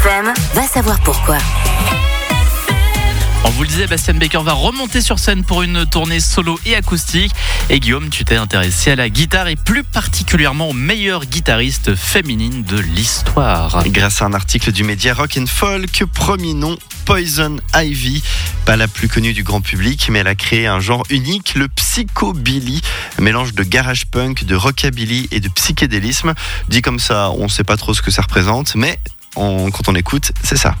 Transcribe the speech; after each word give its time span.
LFM, 0.00 0.32
va 0.54 0.62
savoir 0.66 0.98
pourquoi. 1.00 1.36
On 3.44 3.50
vous 3.50 3.62
le 3.62 3.68
disait, 3.68 3.86
Bastien 3.86 4.14
Baker 4.14 4.40
va 4.42 4.52
remonter 4.52 5.00
sur 5.02 5.18
scène 5.18 5.44
pour 5.44 5.62
une 5.62 5.84
tournée 5.84 6.20
solo 6.20 6.58
et 6.64 6.74
acoustique. 6.74 7.32
Et 7.68 7.80
Guillaume, 7.80 8.08
tu 8.08 8.24
t'es 8.24 8.36
intéressé 8.36 8.92
à 8.92 8.96
la 8.96 9.10
guitare 9.10 9.48
et 9.48 9.56
plus 9.56 9.84
particulièrement 9.84 10.70
aux 10.70 10.74
meilleures 10.74 11.26
guitaristes 11.26 11.94
féminines 11.96 12.62
de 12.62 12.78
l'histoire. 12.78 13.82
Grâce 13.88 14.22
à 14.22 14.26
un 14.26 14.32
article 14.32 14.72
du 14.72 14.84
média 14.84 15.12
Rock 15.12 15.36
and 15.38 15.46
Folk, 15.46 16.04
premier 16.14 16.54
nom 16.54 16.78
Poison 17.04 17.56
Ivy, 17.74 18.22
pas 18.64 18.76
la 18.76 18.88
plus 18.88 19.08
connue 19.08 19.32
du 19.32 19.42
grand 19.42 19.60
public, 19.60 20.08
mais 20.10 20.20
elle 20.20 20.28
a 20.28 20.34
créé 20.34 20.66
un 20.66 20.80
genre 20.80 21.02
unique, 21.10 21.54
le 21.56 21.68
psychobilly, 21.68 22.80
mélange 23.18 23.52
de 23.52 23.64
garage 23.64 24.06
punk, 24.06 24.44
de 24.44 24.54
rockabilly 24.54 25.28
et 25.30 25.40
de 25.40 25.48
psychédélisme. 25.48 26.34
Dit 26.68 26.80
comme 26.80 27.00
ça, 27.00 27.30
on 27.32 27.44
ne 27.44 27.48
sait 27.48 27.64
pas 27.64 27.76
trop 27.76 27.92
ce 27.92 28.00
que 28.00 28.10
ça 28.10 28.22
représente, 28.22 28.76
mais 28.76 28.98
quand 29.34 29.88
on 29.88 29.94
écoute, 29.94 30.32
c'est 30.42 30.56
ça. 30.56 30.74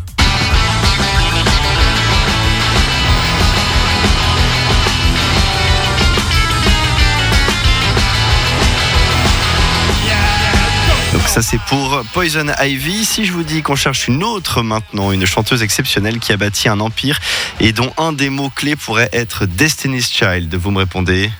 Donc 11.12 11.22
ça 11.26 11.42
c'est 11.42 11.60
pour 11.62 12.02
Poison 12.12 12.46
Ivy. 12.60 13.04
Si 13.04 13.24
je 13.24 13.32
vous 13.32 13.42
dis 13.42 13.62
qu'on 13.62 13.74
cherche 13.74 14.06
une 14.06 14.22
autre 14.22 14.62
maintenant, 14.62 15.10
une 15.10 15.26
chanteuse 15.26 15.62
exceptionnelle 15.62 16.20
qui 16.20 16.32
a 16.32 16.36
bâti 16.36 16.68
un 16.68 16.78
empire 16.78 17.18
et 17.58 17.72
dont 17.72 17.92
un 17.98 18.12
des 18.12 18.30
mots 18.30 18.50
clés 18.50 18.76
pourrait 18.76 19.10
être 19.12 19.44
Destiny's 19.44 20.10
Child, 20.10 20.54
vous 20.54 20.70
me 20.70 20.78
répondez? 20.78 21.30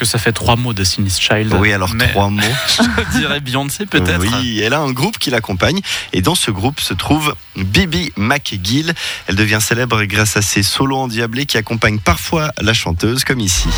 Que 0.00 0.06
ça 0.06 0.16
fait 0.16 0.32
trois 0.32 0.56
mots 0.56 0.72
de 0.72 0.82
Sinist 0.82 1.20
Child. 1.20 1.54
Oui, 1.60 1.74
alors 1.74 1.94
Mais 1.94 2.08
trois 2.08 2.30
mots. 2.30 2.40
Je 2.78 3.18
dirais 3.18 3.40
Beyoncé 3.40 3.84
peut-être. 3.84 4.18
Oui, 4.18 4.58
elle 4.60 4.72
a 4.72 4.80
un 4.80 4.92
groupe 4.92 5.18
qui 5.18 5.28
l'accompagne 5.28 5.80
et 6.14 6.22
dans 6.22 6.34
ce 6.34 6.50
groupe 6.50 6.80
se 6.80 6.94
trouve 6.94 7.34
Bibi 7.54 8.10
McGill. 8.16 8.94
Elle 9.26 9.36
devient 9.36 9.58
célèbre 9.60 10.02
grâce 10.04 10.38
à 10.38 10.42
ses 10.42 10.62
solos 10.62 10.96
endiablés 10.96 11.44
qui 11.44 11.58
accompagnent 11.58 11.98
parfois 11.98 12.50
la 12.62 12.72
chanteuse 12.72 13.24
comme 13.24 13.40
ici. 13.40 13.68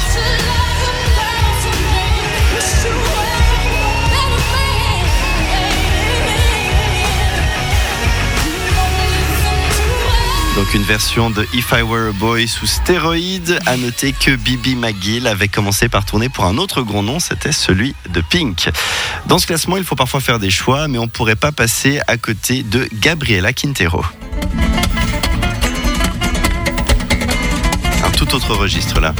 Donc 10.62 10.74
une 10.74 10.84
version 10.84 11.28
de 11.28 11.44
If 11.54 11.72
I 11.72 11.82
Were 11.82 12.10
a 12.10 12.12
Boy 12.12 12.46
sous 12.46 12.68
stéroïdes. 12.68 13.58
À 13.66 13.76
noter 13.76 14.12
que 14.12 14.36
Bibi 14.36 14.76
McGill 14.76 15.26
avait 15.26 15.48
commencé 15.48 15.88
par 15.88 16.04
tourner 16.04 16.28
pour 16.28 16.44
un 16.44 16.56
autre 16.56 16.82
grand 16.82 17.02
nom, 17.02 17.18
c'était 17.18 17.50
celui 17.50 17.96
de 18.10 18.20
Pink. 18.20 18.70
Dans 19.26 19.40
ce 19.40 19.48
classement, 19.48 19.76
il 19.76 19.82
faut 19.82 19.96
parfois 19.96 20.20
faire 20.20 20.38
des 20.38 20.50
choix, 20.50 20.86
mais 20.86 20.98
on 20.98 21.06
ne 21.06 21.10
pourrait 21.10 21.34
pas 21.34 21.50
passer 21.50 21.98
à 22.06 22.16
côté 22.16 22.62
de 22.62 22.88
Gabriela 22.92 23.52
Quintero. 23.52 24.04
Un 28.04 28.10
tout 28.10 28.32
autre 28.32 28.54
registre 28.54 29.00
là. 29.00 29.14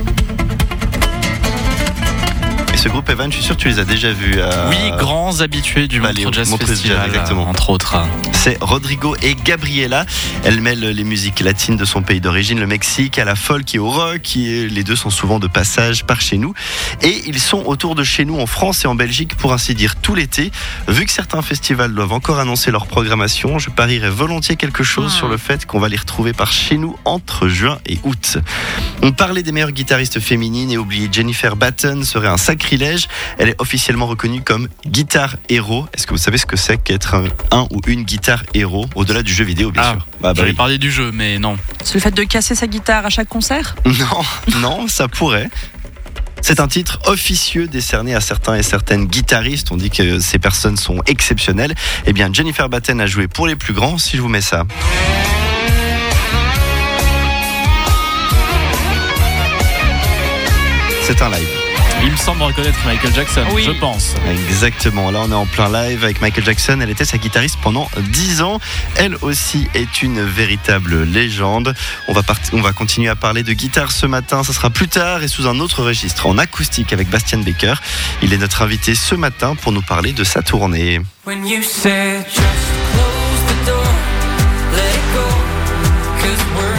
Ce 2.83 2.89
groupe 2.89 3.09
Evan, 3.11 3.31
je 3.31 3.37
suis 3.37 3.45
sûr 3.45 3.57
que 3.57 3.61
tu 3.63 3.69
les 3.69 3.79
as 3.79 3.85
déjà 3.85 4.11
vus. 4.13 4.41
à- 4.41 4.69
Oui, 4.69 4.77
grands 4.99 5.41
habitués 5.41 5.87
du 5.87 6.01
Montreux 6.01 6.33
Jazz 6.33 6.51
Montreux 6.51 6.67
Jazz, 6.67 6.81
Festival, 6.81 7.07
exactement. 7.11 7.49
entre 7.49 7.71
autres. 7.71 7.97
C'est 8.33 8.59
Rodrigo 8.61 9.15
et 9.23 9.37
Gabriela. 9.37 10.05
Elle 10.43 10.61
mêle 10.61 10.81
les 10.81 11.05
musiques 11.05 11.39
latines 11.39 11.77
de 11.77 11.85
son 11.85 12.03
pays 12.03 12.21
d'origine, 12.21 12.59
le 12.59 12.67
Mexique, 12.67 13.21
à 13.21 13.25
la 13.25 13.37
folk 13.37 13.73
et 13.77 13.79
au 13.79 13.89
rock. 13.89 14.37
Et 14.37 14.69
les 14.69 14.83
deux 14.83 14.97
sont 14.97 15.11
souvent 15.11 15.39
de 15.39 15.47
passage 15.47 16.05
par 16.05 16.21
chez 16.21 16.39
nous. 16.39 16.55
Et 17.03 17.23
ils 17.29 17.39
sont 17.39 17.63
autour 17.67 17.95
de 17.95 18.03
chez 18.03 18.25
nous 18.25 18.41
en 18.41 18.47
France 18.47 18.85
et 18.85 18.89
en 18.89 18.97
Belgique 18.97 19.37
pour 19.37 19.53
ainsi 19.53 19.77
dire 19.77 19.95
tout 19.95 20.17
l'été. 20.17 20.51
Vu 20.89 21.05
que 21.05 21.13
certains 21.13 21.43
festivals 21.43 21.95
doivent 21.95 22.13
encore 22.13 22.41
annoncer 22.41 22.73
leur 22.73 22.89
programmation, 22.89 23.61
je 23.61 23.71
parierais 23.71 24.11
volontiers 24.11 24.57
quelque 24.57 24.83
chose 24.83 25.13
Hmm. 25.15 25.19
sur 25.19 25.29
le 25.29 25.37
fait 25.37 25.67
qu'on 25.67 25.79
va 25.79 25.89
les 25.89 25.97
retrouver 25.97 26.33
par 26.33 26.51
chez 26.53 26.79
nous 26.79 26.97
entre 27.05 27.47
juin 27.47 27.79
et 27.87 28.01
août. 28.03 28.39
On 29.03 29.13
parlait 29.13 29.45
des 29.45 29.53
meilleures 29.53 29.71
guitaristes 29.71 30.19
féminines 30.19 30.73
et 30.73 30.79
oublier 30.79 31.09
Jennifer 31.13 31.55
Batten 31.55 32.03
serait 32.03 32.27
un 32.29 32.37
sacrilège. 32.73 33.09
Elle 33.39 33.51
est 33.51 33.61
officiellement 33.61 34.07
reconnue 34.07 34.43
comme 34.43 34.69
guitare 34.87 35.37
héros. 35.49 35.87
Est-ce 35.95 36.07
que 36.07 36.13
vous 36.13 36.19
savez 36.19 36.39
ce 36.39 36.47
que 36.47 36.57
c'est 36.57 36.79
qu'être 36.83 37.15
un, 37.15 37.25
un 37.51 37.67
ou 37.71 37.81
une 37.87 38.03
guitare 38.05 38.43
héros 38.55 38.87
au-delà 38.95 39.23
du 39.23 39.33
jeu 39.33 39.45
vidéo, 39.45 39.71
bien 39.71 39.83
Ah, 39.85 39.91
sûr? 39.93 39.99
Bah, 39.99 40.07
bah 40.21 40.33
J'allais 40.37 40.51
oui. 40.51 40.57
parler 40.57 40.79
du 40.79 40.91
jeu, 40.91 41.11
mais 41.13 41.39
non. 41.39 41.57
C'est 41.85 41.95
le 41.95 42.01
fait 42.01 42.11
de 42.13 42.23
casser 42.25 42.55
sa 42.55 42.67
guitare 42.67 43.05
à 43.07 43.11
chaque 43.11 43.29
concert? 43.29 43.75
Non, 43.85 44.59
non, 44.61 44.89
ça 44.89 45.07
pourrait. 45.09 45.49
C'est 46.41 46.59
un 46.61 46.67
titre 46.67 46.99
officieux 47.07 47.69
décerné 47.69 48.15
à 48.15 48.21
certains 48.21 48.57
et 48.57 48.63
certaines 48.63 49.07
guitaristes. 49.07 49.71
On 49.71 49.77
dit 49.77 49.91
que 49.91 50.19
ces 50.19 50.39
personnes 50.41 50.77
sont 50.77 51.01
exceptionnelles. 51.07 51.75
Eh 52.07 52.13
bien, 52.13 52.31
Jennifer 52.33 52.69
Batten 52.69 53.01
a 53.01 53.07
joué 53.07 53.29
pour 53.29 53.47
les 53.47 53.55
plus 53.55 53.75
grands. 53.75 53.97
Si 53.99 54.17
je 54.17 54.23
vous 54.23 54.29
mets 54.29 54.41
ça. 54.41 54.65
C'est 61.05 61.21
un 61.23 61.29
live. 61.31 61.62
Il 62.05 62.11
me 62.11 62.17
semble 62.17 62.43
reconnaître 62.43 62.79
Michael 62.85 63.15
Jackson, 63.15 63.45
Oui. 63.53 63.63
je 63.65 63.71
pense. 63.71 64.15
Exactement, 64.49 65.11
là 65.13 65.21
on 65.23 65.31
est 65.31 65.35
en 65.35 65.47
plein 65.47 65.69
live 65.71 66.03
avec 66.03 66.21
Michael 66.21 66.45
Jackson, 66.45 66.79
elle 66.83 66.91
était 66.91 67.05
sa 67.05 67.17
guitariste 67.17 67.59
pendant 67.63 67.89
10 67.97 68.43
ans, 68.43 68.59
elle 68.97 69.17
aussi 69.23 69.69
est 69.75 70.03
une 70.03 70.21
véritable 70.23 71.05
légende. 71.05 71.75
On 72.09 72.13
va, 72.13 72.23
part- 72.25 72.39
on 72.53 72.61
va 72.61 72.73
continuer 72.73 73.09
à 73.09 73.15
parler 73.15 73.43
de 73.45 73.53
guitare 73.53 73.93
ce 73.93 74.07
matin, 74.07 74.43
ça 74.43 74.53
sera 74.53 74.69
plus 74.71 74.89
tard 74.89 75.23
et 75.23 75.29
sous 75.29 75.47
un 75.47 75.61
autre 75.61 75.83
registre, 75.85 76.27
en 76.27 76.39
acoustique 76.39 76.93
avec 76.93 77.09
Bastien 77.09 77.39
Baker. 77.39 77.75
Il 78.21 78.33
est 78.33 78.39
notre 78.39 78.63
invité 78.63 78.95
ce 78.97 79.15
matin 79.15 79.55
pour 79.55 79.71
nous 79.73 79.83
parler 79.83 80.13
de 80.13 80.25
sa 80.25 80.43
tournée. 80.43 81.01
When 81.25 81.47
you 81.47 81.63
said 81.63 82.25
just 82.27 82.43
close 82.93 83.43
the 83.47 83.67
door, 83.67 83.85
let 84.75 84.81
it 84.93 85.15
go, 85.15 86.72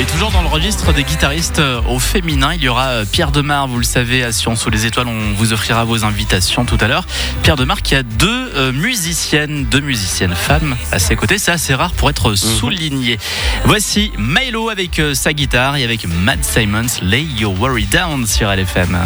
Et 0.00 0.04
toujours 0.06 0.30
dans 0.30 0.40
le 0.40 0.48
registre 0.48 0.94
des 0.94 1.04
guitaristes 1.04 1.58
euh, 1.58 1.82
au 1.86 1.98
féminin, 1.98 2.54
il 2.54 2.62
y 2.62 2.68
aura 2.70 2.86
euh, 2.86 3.04
Pierre 3.04 3.32
Demar, 3.32 3.68
vous 3.68 3.76
le 3.76 3.84
savez, 3.84 4.24
à 4.24 4.32
Sion 4.32 4.56
sous 4.56 4.70
les 4.70 4.86
étoiles, 4.86 5.08
on 5.08 5.34
vous 5.34 5.52
offrira 5.52 5.84
vos 5.84 6.06
invitations 6.06 6.64
tout 6.64 6.78
à 6.80 6.88
l'heure. 6.88 7.04
Pierre 7.42 7.56
Demar 7.56 7.82
qui 7.82 7.94
a 7.94 8.02
deux 8.02 8.50
euh, 8.54 8.72
musiciennes, 8.72 9.66
deux 9.66 9.80
musiciennes 9.80 10.34
femmes 10.34 10.74
à 10.90 10.98
ses 10.98 11.16
côtés, 11.16 11.36
c'est 11.36 11.52
assez 11.52 11.74
rare 11.74 11.92
pour 11.92 12.08
être 12.08 12.34
souligné. 12.34 13.18
Voici 13.66 14.10
Milo 14.16 14.70
avec 14.70 15.02
sa 15.12 15.34
guitare 15.34 15.76
et 15.76 15.84
avec 15.84 16.06
Matt 16.08 16.46
Simons, 16.46 17.02
Lay 17.02 17.24
Your 17.36 17.60
Worry 17.60 17.84
Down 17.84 18.26
sur 18.26 18.50
LFM. 18.50 18.96